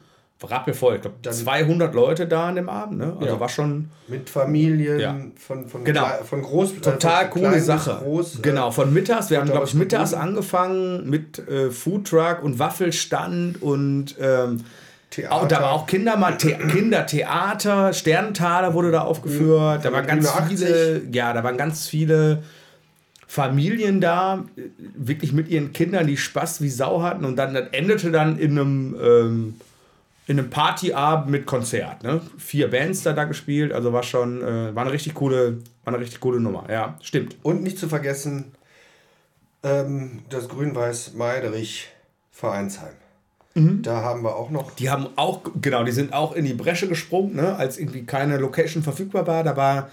[0.43, 0.95] Rappelvoll.
[0.95, 2.97] Ich glaube, 200 Leute da an dem Abend.
[2.99, 3.13] Ne?
[3.19, 3.39] Also Ja.
[3.39, 5.15] war schon Mit Familien, Ja.
[5.37, 6.05] von, von, Genau.
[6.23, 7.99] von groß total von coole Sache.
[8.03, 9.29] Groß, äh, genau, von mittags.
[9.29, 14.61] Wir haben, glaube ich, mittags angefangen mit äh, Foodtruck und Waffelstand und ähm,
[15.09, 15.33] Theater.
[15.35, 19.85] auch, da war auch Kinderma The Kindertheater, Sternentaler wurde da aufgeführt.
[19.85, 22.43] Da waren ganz viele, ja, da waren ganz viele
[23.27, 24.61] Familien da, äh,
[24.95, 27.25] wirklich mit ihren Kindern, die Spaß wie Sau hatten.
[27.25, 29.55] Und dann das endete dann in einem, ähm,
[30.27, 32.03] in einem Partyabend mit Konzert.
[32.03, 32.21] Ne?
[32.37, 35.99] Vier Bands da, da gespielt, also war schon, äh, war eine richtig coole, war eine
[35.99, 36.65] richtig coole Nummer.
[36.69, 37.35] Ja, stimmt.
[37.43, 38.51] Und nicht zu vergessen,
[39.63, 41.89] ähm, das Grün-Weiß Meiderich
[42.31, 42.93] Vereinsheim.
[43.53, 43.81] Mhm.
[43.83, 44.71] Da haben wir auch noch.
[44.71, 47.55] Die haben auch, genau, die sind auch in die Bresche gesprungen, ne?
[47.55, 49.43] als irgendwie keine Location verfügbar war.
[49.43, 49.89] Da war,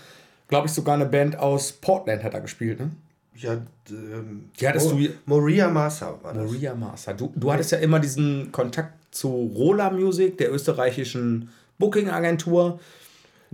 [0.49, 2.81] glaube ich, sogar eine Band aus Portland hat da gespielt.
[2.81, 2.91] Ne?
[3.37, 3.53] Ja,
[3.91, 6.51] ähm, Die hattest Mo- du- Moria Massa war das.
[6.51, 7.15] Maria Master.
[7.15, 12.81] Du, du hattest ja immer diesen Kontakt zu Rola Music, der österreichischen Booking-Agentur.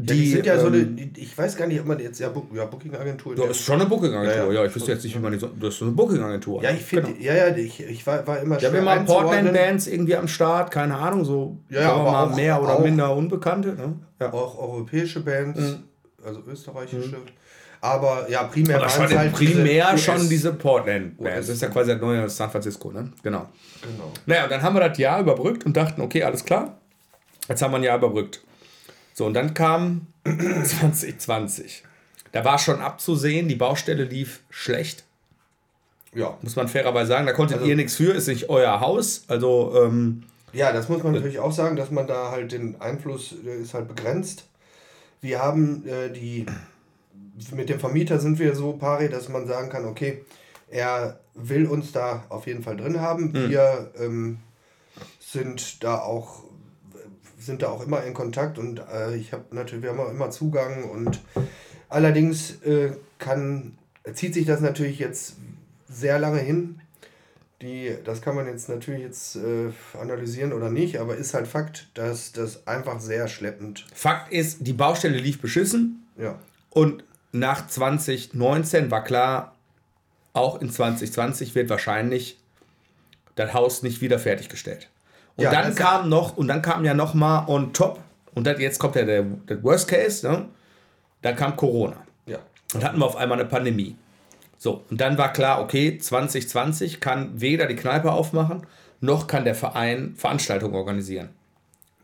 [0.01, 2.21] Ja, die sind ja so ähm, eine, die- ich weiß gar nicht, ob man jetzt,
[2.21, 3.35] ja, Book- ja Booking-Agentur.
[3.35, 4.64] Das ist schon eine Booking-Agentur, Ja, ja, ja.
[4.66, 5.49] Ich wüsste jetzt nicht, wie man die so.
[5.61, 6.62] Das ist eine Booking-Agentur.
[6.62, 7.21] Ja, ich finde, Genau.
[7.21, 9.05] ja, ja, ich, ich war, war immer Die haben schwer immer.
[9.05, 12.85] Portland-Bands irgendwie am Start, keine Ahnung, so Ja, wir aber mal auch- mehr oder auch-
[12.85, 13.71] minder Unbekannte.
[13.75, 13.94] Ne?
[14.21, 14.33] Ja.
[14.33, 15.79] Auch europäische Bands,
[16.25, 17.16] also österreichische.
[17.80, 21.20] Aber ja, primär schon waren's halt primär diese schon diese Portland-Bands.
[21.38, 21.46] US.
[21.46, 23.12] Das ist ja quasi das neue San Francisco, ne?
[23.22, 23.48] Genau.
[23.82, 24.12] Genau.
[24.26, 26.76] Naja, und dann haben wir das Jahr überbrückt und dachten, okay, alles klar.
[27.48, 28.40] Jetzt haben wir ein Jahr überbrückt.
[29.14, 31.84] So, und dann kam 2020.
[32.32, 35.04] Da war schon abzusehen, die Baustelle lief schlecht,
[36.14, 36.36] Ja.
[36.42, 37.26] muss man fairerweise sagen.
[37.26, 39.24] Da konntet Also- ihr nichts für, ist nicht euer Haus.
[39.28, 43.34] Also, ähm, Ja, das muss man natürlich auch sagen, dass man da halt den Einfluss
[43.44, 44.44] der ist halt begrenzt.
[45.20, 46.46] Wir haben äh, die
[47.55, 50.24] mit dem Vermieter sind wir so pari, dass man sagen kann, okay,
[50.68, 53.33] er will uns da auf jeden Fall drin haben.
[53.33, 54.38] Wir ähm,
[55.20, 56.44] sind da auch
[57.38, 60.31] sind da auch immer in Kontakt und äh, ich habe natürlich wir haben auch immer
[60.31, 61.20] Zugang und
[61.88, 63.79] allerdings äh, kann
[64.14, 65.37] zieht sich das natürlich jetzt
[65.88, 66.81] sehr lange hin.
[67.61, 69.70] Die, das kann man jetzt natürlich jetzt äh,
[70.01, 73.85] analysieren oder nicht, aber ist halt Fakt, dass das einfach sehr schleppend.
[73.92, 76.07] Fakt ist, die Baustelle lief beschissen.
[76.16, 76.38] Ja.
[76.70, 79.54] Und nach 2019 war klar,
[80.32, 82.38] auch in 2020 wird wahrscheinlich
[83.34, 84.88] das Haus nicht wieder fertiggestellt.
[85.36, 88.00] Und Ja, dann kam noch, und dann kam ja noch mal on top,
[88.34, 90.48] und das, jetzt kommt ja der, der Worst Case, ne?
[91.22, 91.96] dann kam Corona.
[92.26, 92.38] Ja.
[92.74, 93.96] Und hatten wir auf einmal eine Pandemie.
[94.58, 98.66] So, und dann war klar, okay, 2020 kann weder die Kneipe aufmachen,
[99.00, 101.30] noch kann der Verein Veranstaltungen organisieren.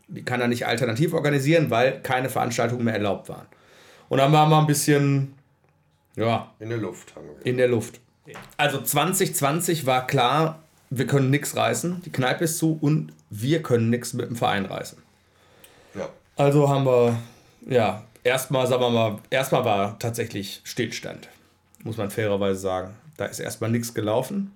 [0.07, 3.47] Die kann er nicht alternativ organisieren, weil keine Veranstaltungen mehr erlaubt waren.
[4.09, 5.33] Und dann waren wir ein bisschen,
[6.15, 7.45] ja, In der Luft haben wir.
[7.45, 7.99] in der Luft.
[8.57, 13.89] Also 2020 war klar, wir können nichts reißen, die Kneipe ist zu und wir können
[13.89, 14.97] nichts mit dem Verein reißen.
[15.95, 16.09] Ja.
[16.35, 17.17] Also haben wir,
[17.67, 21.29] ja, erstmal, sagen wir mal, erstmal war tatsächlich Stillstand,
[21.83, 22.95] muss man fairerweise sagen.
[23.17, 24.51] Da ist erstmal nichts gelaufen.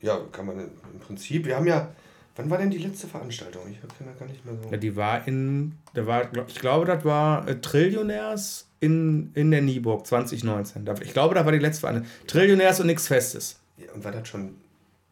[0.00, 1.46] ja, kann man im Prinzip.
[1.46, 1.88] Wir haben ja.
[2.36, 3.62] Wann war denn die letzte Veranstaltung?
[3.70, 4.68] Ich kann da gar nicht mehr so.
[4.70, 9.62] Ja, die war in, da war, ich glaube, das war äh, Trillionärs in, in der
[9.62, 10.84] Nieburg 2019.
[10.84, 12.26] Da- Ich glaube, da war die letzte Veranstaltung.
[12.26, 13.60] Trillionärs und nichts Festes.
[13.78, 14.56] Ja, und war das schon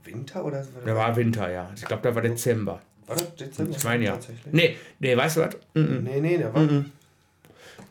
[0.05, 1.71] Winter oder war Da war Winter, ja.
[1.77, 2.81] Ich glaube, da war Dezember.
[3.07, 3.77] war das Dezember?
[3.77, 4.13] Ich meine ja.
[4.15, 4.53] Tatsächlich?
[4.53, 5.57] Nee, nee, weißt du was?
[5.75, 6.01] Mhm.
[6.03, 6.67] Nee, nee, der war.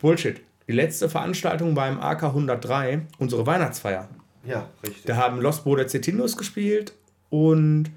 [0.00, 0.40] Bullshit.
[0.68, 4.08] Die letzte Veranstaltung beim AK 103, unsere Weihnachtsfeier.
[4.44, 5.04] Ja, richtig.
[5.04, 6.92] Da haben Los Bodecetindos gespielt
[7.30, 7.90] und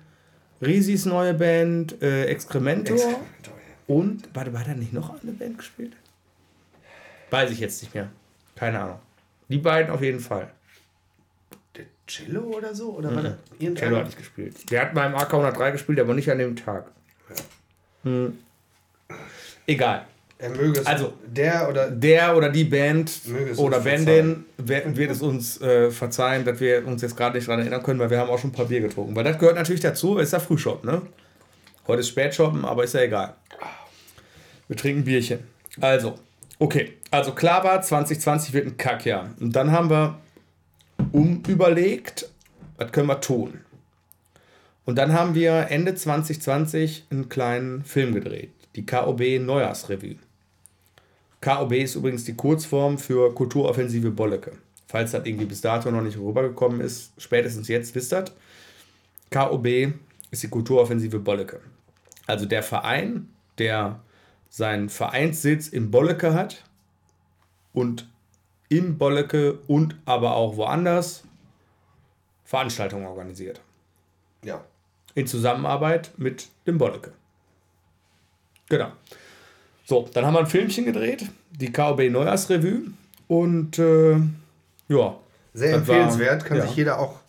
[0.62, 2.96] Risis neue Band, äh, Excrementor.
[2.96, 3.54] Excrementor,
[3.88, 5.94] Und, warte, war da nicht noch eine Band gespielt?
[7.30, 8.10] Weiß ich jetzt nicht mehr.
[8.56, 9.00] Keine Ahnung.
[9.50, 10.52] Die beiden auf jeden Fall.
[11.76, 12.96] Der Cello oder so?
[12.96, 13.36] Oder war das
[13.76, 14.72] Cello hat nicht gespielt.
[14.72, 16.88] Der hat beim AK 103 gespielt, aber nicht an dem Tag.
[18.04, 18.38] Hm.
[19.68, 20.08] Egal.
[20.38, 20.86] Er möge es.
[20.86, 21.90] Also- der oder.
[21.90, 27.02] Der oder die Band es oder Bandin wird es uns äh, verzeihen, dass wir uns
[27.02, 29.16] jetzt gerade nicht daran erinnern können, weil wir haben auch schon ein paar Bier getrunken.
[29.16, 31.02] Weil das gehört natürlich dazu, ist ja Frühschoppen, ne?
[31.88, 33.36] Heute ist Spätschoppen, aber ist ja egal.
[34.68, 35.40] Wir trinken Bierchen.
[35.80, 36.16] Also,
[36.60, 36.94] okay.
[37.12, 39.30] Also klar war, 2020 wird ein Kackjahr.
[39.40, 40.18] Und dann haben wir
[41.12, 42.30] umüberlegt,
[42.78, 43.62] was können wir tun?
[44.86, 48.52] Und dann haben wir Ende 2020 einen kleinen Film gedreht.
[48.76, 50.18] Die KOB Neujahrsrevue.
[51.42, 54.54] KOB ist übrigens die Kurzform für Kulturoffensive Bolleke.
[54.88, 58.26] Falls das irgendwie bis dato noch nicht rübergekommen ist, spätestens jetzt wisst ihr.
[59.32, 59.94] KOB
[60.32, 61.62] ist die Kulturoffensive Bolleke.
[62.28, 64.02] Also der Verein, der
[64.50, 66.64] seinen Vereinssitz in Bolleke hat
[67.74, 68.10] und
[68.70, 71.24] in Bolleke und aber auch woanders
[72.44, 73.62] Veranstaltungen organisiert.
[74.44, 74.64] Ja.
[75.14, 77.14] In Zusammenarbeit mit dem Bolleke.
[78.70, 78.88] Genau.
[79.86, 82.82] So, dann haben wir ein Filmchen gedreht, die KOB Neujahrsrevue.
[83.28, 84.14] Und äh,
[84.88, 85.16] ja.
[85.54, 86.64] Sehr das war- empfehlenswert, kann ja.
[86.68, 87.20] sich jeder auch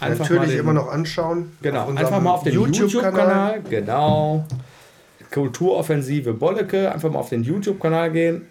[0.00, 1.52] Einfach natürlich den- immer noch anschauen.
[1.62, 3.56] Genau, einfach mal auf den YouTube-Kanal.
[3.56, 3.62] YouTube-Kanal.
[3.68, 4.46] genau.
[5.32, 6.90] Kulturoffensive Bolleke.
[6.92, 8.46] Einfach mal auf den YouTube-Kanal gehen.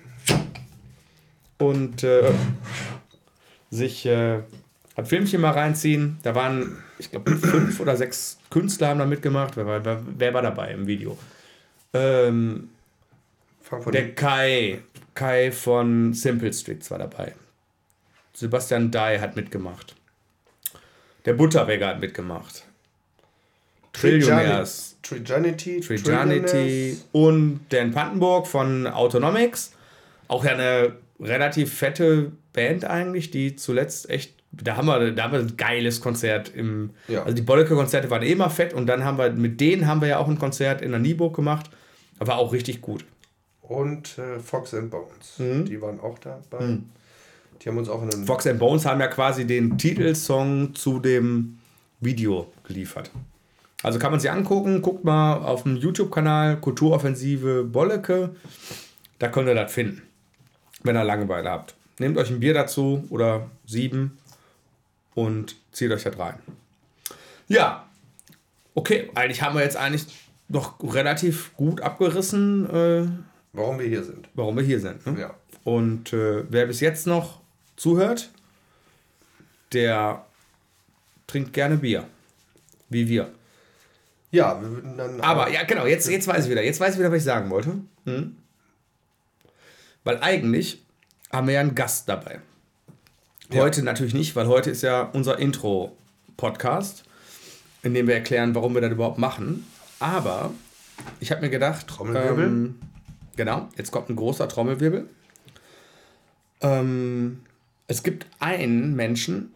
[1.58, 2.32] Und äh,
[3.71, 4.39] sich äh,
[4.95, 6.17] ein Filmchen mal reinziehen.
[6.23, 9.58] Da waren, ich glaube, fünf oder sechs Künstler haben da mitgemacht.
[9.58, 9.82] Wer war,
[10.17, 11.17] wer war dabei im Video?
[11.93, 12.69] Ähm,
[13.91, 14.80] der Kai,
[15.13, 17.34] Kai von Simple Streets war dabei.
[18.34, 19.95] Sebastian Dai hat mitgemacht.
[21.26, 22.63] Der Butterbäcker hat mitgemacht.
[23.93, 25.82] Trillionaires, Trijanity.
[25.82, 29.73] Trijanity und Dan Pantenburg von Autonomics.
[30.28, 34.36] Auch ja eine relativ fette Band eigentlich, die zuletzt echt.
[34.52, 36.91] Da haben wir, da haben wir ein geiles Konzert im.
[37.08, 37.23] Ja.
[37.23, 40.08] Also die Bolleke-Konzerte waren eh immer fett und dann haben wir, mit denen haben wir
[40.08, 41.69] ja auch ein Konzert in der Nieburg gemacht.
[42.19, 43.06] War auch richtig gut.
[43.62, 45.38] Und äh, Fox and Bones.
[45.38, 45.65] Mhm.
[45.65, 46.80] Die waren auch dabei.
[47.62, 48.25] Die haben uns auch in einem.
[48.25, 51.60] Fox and Bones haben ja quasi den Titelsong zu dem
[51.99, 53.12] Video geliefert.
[53.84, 58.36] Also kann man sich angucken, guckt mal auf dem YouTube-Kanal Kulturoffensive Bolleke.
[59.19, 60.01] Da könnt ihr das finden,
[60.84, 61.75] wenn ihr Langeweile habt.
[61.99, 64.17] Nehmt euch ein Bier dazu oder sieben
[65.15, 66.39] und zieht euch das rein.
[67.47, 67.88] Ja,
[68.75, 70.08] okay, eigentlich haben wir jetzt eigentlich
[70.49, 73.07] noch relativ gut abgerissen, äh,
[73.53, 74.29] Warum wir hier sind.
[74.33, 75.05] warum wir hier sind.
[75.05, 75.19] Ne?
[75.19, 75.36] Ja.
[75.63, 77.41] Und äh, wer bis jetzt noch
[77.75, 78.29] zuhört,
[79.73, 80.25] der
[81.25, 82.05] trinkt gerne Bier.
[82.89, 83.31] Wie wir.
[84.31, 85.21] Ja, wir würden dann.
[85.21, 86.63] Aber ja, genau, jetzt, jetzt weiß ich wieder.
[86.63, 87.79] Jetzt weiß ich wieder, was ich sagen wollte.
[88.05, 88.36] Hm?
[90.03, 90.83] Weil eigentlich
[91.31, 92.39] haben wir ja einen Gast dabei.
[93.51, 93.62] Ja.
[93.62, 97.03] Heute natürlich nicht, weil heute ist ja unser Intro-Podcast,
[97.83, 99.65] in dem wir erklären, warum wir das überhaupt machen.
[99.99, 100.53] Aber
[101.19, 102.45] ich habe mir gedacht, Trommelwirbel.
[102.45, 102.79] Ähm,
[103.36, 105.10] genau, jetzt kommt ein großer Trommelwirbel.
[106.62, 107.41] Ähm,
[107.88, 109.53] es gibt einen Menschen,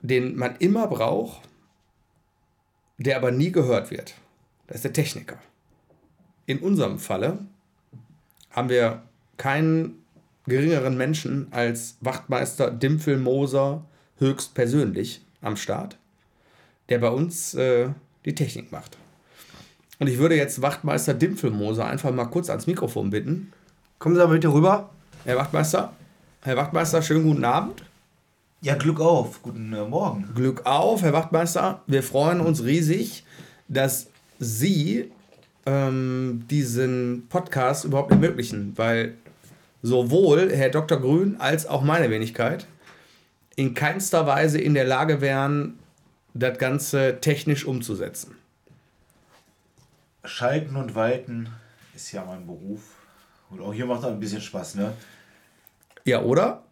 [0.00, 1.42] den man immer braucht,
[2.98, 4.14] der aber nie gehört wird.
[4.66, 5.38] Das ist der Techniker.
[6.46, 7.38] In unserem Falle
[8.50, 9.02] haben wir
[9.36, 10.04] keinen
[10.46, 13.84] geringeren Menschen als Wachtmeister Dimpfel Moser
[14.18, 15.98] höchstpersönlich am Start,
[16.88, 17.90] der bei uns äh,
[18.24, 18.96] die Technik macht.
[19.98, 23.52] Und ich würde jetzt Wachtmeister Dimpfelmoser einfach mal kurz ans Mikrofon bitten.
[23.98, 24.90] Kommen Sie aber bitte rüber.
[25.24, 25.92] Herr Wachtmeister,
[26.42, 27.84] Herr Wachtmeister, schönen guten Abend.
[28.62, 29.42] Ja, Glück auf.
[29.42, 30.28] Guten äh, Morgen.
[30.34, 31.82] Glück auf, Herr Wachtmeister.
[31.86, 33.24] Wir freuen uns riesig,
[33.68, 35.10] dass Sie
[35.66, 39.16] ähm, diesen Podcast überhaupt ermöglichen, weil
[39.82, 40.98] sowohl Herr Dr.
[40.98, 42.66] Grün als auch meine Wenigkeit
[43.56, 45.78] in keinster Weise in der Lage wären,
[46.34, 48.36] das Ganze technisch umzusetzen.
[50.24, 51.48] Schalten und Walten
[51.94, 52.80] ist ja mein Beruf.
[53.50, 54.92] Und auch hier macht es ein bisschen Spaß, ne?
[56.04, 56.62] Ja, oder?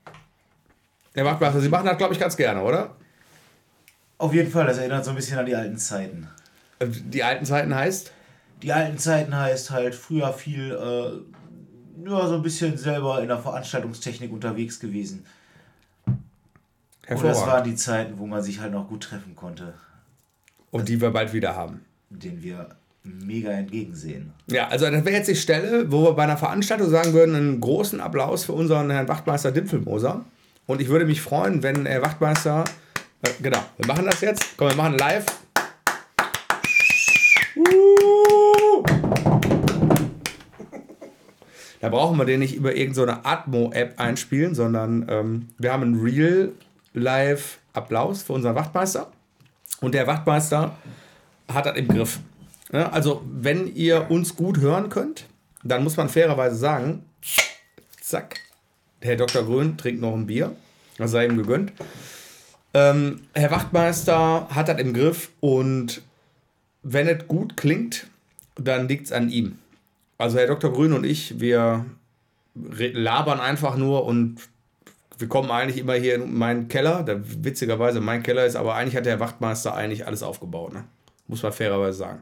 [1.14, 2.94] Herr Wachtmeister, Sie machen das, glaube ich, ganz gerne, oder?
[4.18, 6.28] Auf jeden Fall, das erinnert so ein bisschen an die alten Zeiten.
[6.80, 8.12] Die alten Zeiten heißt?
[8.62, 13.38] Die alten Zeiten heißt halt früher viel, äh, ja, so ein bisschen selber in der
[13.38, 15.24] Veranstaltungstechnik unterwegs gewesen.
[17.08, 17.66] Und das waren Hervorragend.
[17.66, 19.74] die Zeiten, wo man sich halt noch gut treffen konnte,
[20.70, 21.80] Und die wir bald wieder haben.
[22.10, 22.68] denen wir
[23.02, 24.32] mega entgegensehen.
[24.48, 27.60] Ja, also das wäre jetzt die Stelle, wo wir bei einer Veranstaltung sagen würden, einen
[27.60, 30.24] großen Applaus für unseren Herrn Wachtmeister Dipfelmoser.
[30.66, 32.64] Und ich würde mich freuen, wenn Herr Wachtmeister,
[33.22, 34.44] äh, genau, wir machen das jetzt.
[34.58, 35.24] Komm, wir machen live.
[37.56, 38.82] Uh!
[41.80, 45.94] Da brauchen wir den nicht über irgendeine Atmo-App einspielen, sondern ähm, wir haben
[46.94, 49.10] einen Real-Live-Applaus für unseren Wachtmeister.
[49.80, 50.76] Und der Wachtmeister
[51.52, 52.20] hat das im Griff.
[52.72, 55.26] Also, wenn ihr uns gut hören könnt,
[55.62, 57.04] dann muss man fairerweise sagen,
[58.00, 58.40] zack,
[59.00, 59.44] Herr Dr.
[59.44, 60.54] Grün trinkt noch ein Bier,
[60.98, 61.72] das sei ihm gegönnt.
[62.74, 66.02] Ähm, Herr Wachtmeister hat das im Griff und
[66.82, 68.06] wenn es gut klingt,
[68.56, 69.58] dann liegt es an ihm.
[70.18, 70.72] Also Herr Dr.
[70.72, 71.86] Grün und ich, wir
[72.54, 74.40] labern einfach nur und
[75.18, 77.02] wir kommen eigentlich immer hier in meinen Keller.
[77.02, 80.72] Der, witzigerweise, mein Keller ist, aber eigentlich hat der Wachtmeister eigentlich alles aufgebaut.
[80.72, 80.84] Ne?
[81.26, 82.20] Muss man fairerweise sagen.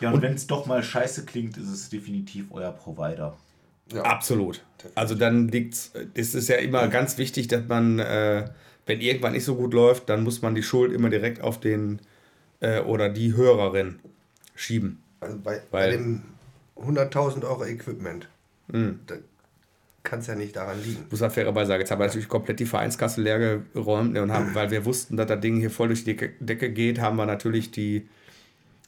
[0.00, 3.36] Ja, und, wenn es doch mal scheiße klingt, ist es definitiv euer Provider.
[3.92, 4.02] Ja.
[4.02, 4.64] Absolut.
[4.94, 5.92] Also dann liegt's.
[6.14, 8.48] Es ist ja immer ganz wichtig, dass man, äh,
[8.84, 12.00] wenn irgendwann nicht so gut läuft, dann muss man die Schuld immer direkt auf den
[12.60, 14.00] äh, oder die Hörerin
[14.54, 15.02] schieben.
[15.20, 16.22] Also bei, bei Weil- dem
[16.76, 18.28] 100.000 Euro Equipment.
[18.70, 19.00] Hm.
[20.06, 21.04] Kann es ja nicht daran liegen.
[21.10, 21.80] Muss man fairerweise sagen.
[21.80, 25.16] Jetzt haben wir natürlich komplett die Vereinskasse leer geräumt ne, und haben, weil wir wussten,
[25.16, 28.06] dass das Ding hier voll durch die Decke, Decke geht, haben wir natürlich die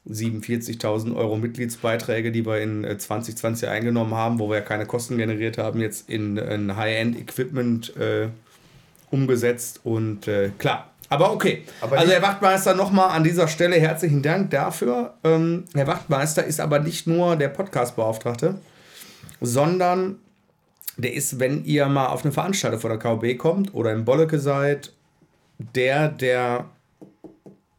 [0.08, 5.18] 47.000 Euro Mitgliedsbeiträge, die wir in 2020 äh, eingenommen haben, wo wir ja keine Kosten
[5.18, 8.28] generiert haben, jetzt in ein High-End-Equipment äh,
[9.10, 10.92] umgesetzt und äh, klar.
[11.08, 11.64] Aber okay.
[11.80, 15.14] Aber also Herr Wachtmeister, nochmal an dieser Stelle herzlichen Dank dafür.
[15.24, 18.54] Ähm, Herr Wachtmeister ist aber nicht nur der Podcast-Beauftragte,
[19.40, 20.18] sondern
[20.98, 24.38] der ist, wenn ihr mal auf eine Veranstaltung von der KOB kommt oder im Bolleke
[24.38, 24.92] seid,
[25.58, 26.68] der, der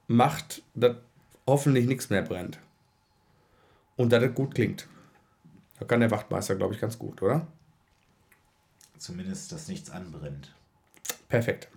[0.08, 0.96] macht, dass
[1.46, 2.60] hoffentlich nichts mehr brennt.
[3.98, 4.88] Und dass es gut klingt.
[5.80, 7.46] Da kann der Wachtmeister, glaube ich, ganz gut, oder?
[8.98, 10.54] Zumindest, dass nichts anbrennt.
[11.28, 11.68] Perfekt.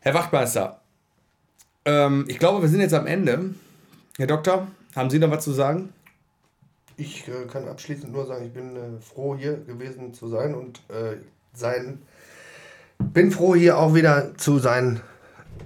[0.00, 0.80] Herr Wachtmeister,
[1.84, 3.54] ähm, ich glaube, wir sind jetzt am Ende.
[4.16, 5.92] Herr Doktor, haben Sie noch was zu sagen?
[6.98, 10.80] Ich äh, kann abschließend nur sagen, ich bin äh, froh, hier gewesen zu sein und
[10.88, 11.16] äh,
[11.54, 12.02] sein.
[12.98, 15.00] Bin froh, hier auch wieder zu sein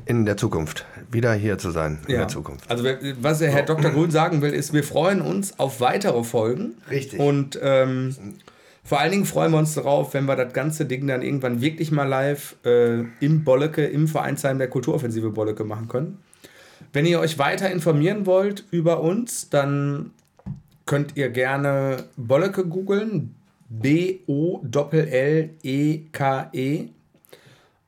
[0.05, 0.85] in der Zukunft.
[1.11, 2.19] Wieder hier zu sein in ja.
[2.19, 2.71] der Zukunft.
[2.71, 2.85] Also,
[3.21, 3.91] was der Herr Dr.
[3.91, 6.75] Grün sagen will, ist, wir freuen uns auf weitere Folgen.
[6.91, 7.19] Richtig.
[7.19, 8.15] Und ähm,
[8.85, 11.91] vor allen Dingen freuen wir uns darauf, wenn wir das ganze Ding dann irgendwann wirklich
[11.93, 16.19] mal live äh, im Bolleke, im Vereinsheim der Kulturoffensive Bolleke machen können.
[16.93, 20.11] Wenn ihr euch weiter informieren wollt über uns, dann
[20.87, 23.35] könnt ihr gerne Bolleke googeln.
[23.69, 24.63] B-O-L-L-E-K-E.
[26.53, 26.89] -E.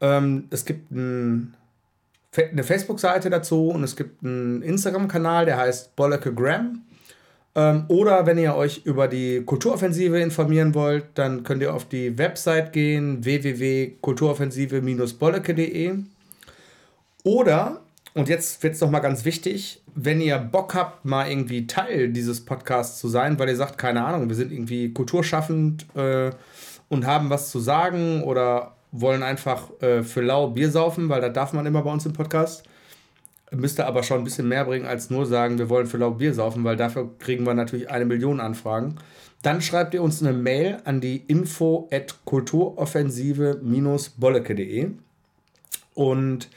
[0.00, 1.54] Ähm, es gibt ein,
[2.36, 6.82] eine Facebook-Seite dazu und es gibt einen Instagram-Kanal, der heißt Bollekegram.
[7.54, 12.18] Ähm, oder wenn ihr euch über die Kulturoffensive informieren wollt, dann könnt ihr auf die
[12.18, 15.94] Website gehen www.kulturoffensive-bolleke.de.
[17.22, 17.83] Oder
[18.14, 22.44] und jetzt wird es nochmal ganz wichtig, wenn ihr Bock habt, mal irgendwie Teil dieses
[22.44, 26.30] Podcasts zu sein, weil ihr sagt, keine Ahnung, wir sind irgendwie kulturschaffend äh,
[26.88, 31.32] und haben was zu sagen oder wollen einfach äh, für lau Bier saufen, weil das
[31.32, 32.62] darf man immer bei uns im Podcast.
[33.50, 36.34] Müsste aber schon ein bisschen mehr bringen, als nur sagen, wir wollen für lau Bier
[36.34, 38.94] saufen, weil dafür kriegen wir natürlich eine Million Anfragen.
[39.42, 44.90] Dann schreibt ihr uns eine Mail an die info at kulturoffensive-bolleke.de
[45.94, 46.48] und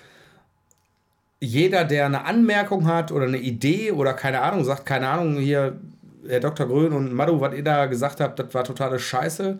[1.39, 5.77] jeder, der eine Anmerkung hat oder eine Idee oder keine Ahnung, sagt, keine Ahnung, hier,
[6.27, 6.67] Herr Dr.
[6.67, 9.59] Grön und Madu, was ihr da gesagt habt, das war totale Scheiße.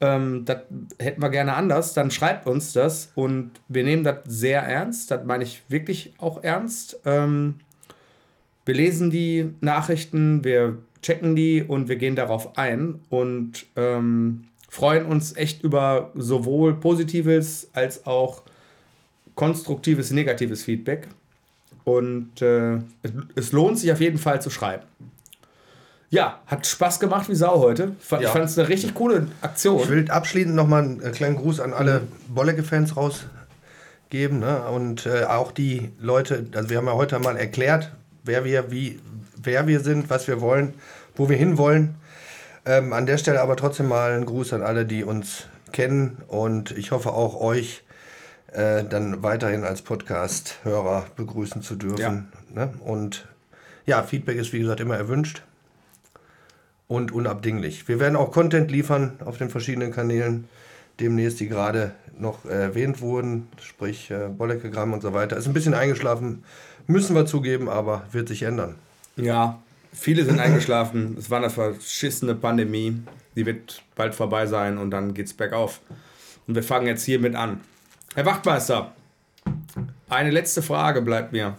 [0.00, 0.58] Ähm, das
[0.98, 5.10] hätten wir gerne anders, dann schreibt uns das und wir nehmen das sehr ernst.
[5.10, 7.00] Das meine ich wirklich auch ernst.
[7.06, 7.54] Ähm,
[8.66, 15.06] wir lesen die Nachrichten, wir checken die und wir gehen darauf ein und ähm, freuen
[15.06, 18.42] uns echt über sowohl Positives als auch
[19.36, 21.06] konstruktives, negatives Feedback.
[21.84, 22.78] Und äh,
[23.36, 24.82] es, lohnt sich auf jeden Fall zu schreiben.
[26.10, 27.92] Ja, hat Spaß gemacht wie Sau heute.
[28.00, 28.30] Ich ja.
[28.30, 29.82] fand es eine richtig coole Aktion.
[29.82, 34.40] Ich will abschließend nochmal einen kleinen Gruß an alle Bollecke-Fans rausgeben.
[34.40, 34.62] Ne?
[34.68, 37.92] Und äh, auch die Leute, also wir haben ja heute mal erklärt,
[38.24, 38.98] wer wir, wie,
[39.40, 40.74] wer wir sind, was wir wollen,
[41.14, 41.94] wo wir hinwollen.
[42.64, 46.72] Ähm, an der Stelle aber trotzdem mal einen Gruß an alle, die uns kennen und
[46.72, 47.84] ich hoffe auch euch
[48.52, 52.28] äh, dann weiterhin als Podcast-Hörer begrüßen zu dürfen.
[52.54, 52.66] Ja.
[52.66, 52.74] Ne?
[52.84, 53.26] Und
[53.86, 55.42] ja, Feedback ist wie gesagt immer erwünscht
[56.88, 57.88] und unabdinglich.
[57.88, 60.48] Wir werden auch Content liefern auf den verschiedenen Kanälen,
[61.00, 65.36] demnächst, die gerade noch erwähnt wurden, sprich äh, Bolleckegramm und so weiter.
[65.36, 66.44] Ist ein bisschen eingeschlafen,
[66.86, 68.76] müssen wir zugeben, aber wird sich ändern.
[69.16, 69.60] Ja,
[69.92, 71.16] viele sind eingeschlafen.
[71.18, 73.02] Es war eine verschissene Pandemie.
[73.34, 75.80] Die wird bald vorbei sein und dann geht's bergauf.
[76.46, 77.60] Und wir fangen jetzt hiermit an.
[78.16, 78.92] Herr Wachtmeister,
[80.08, 81.58] eine letzte Frage bleibt mir.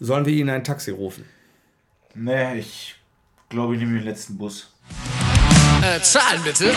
[0.00, 1.24] Sollen wir Ihnen ein Taxi rufen?
[2.16, 2.96] Nee, ich
[3.48, 4.72] glaube, ich nehme den letzten Bus.
[5.82, 6.74] Äh, zahlen bitte.